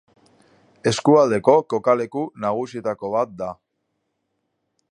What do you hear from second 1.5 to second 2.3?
kokaleku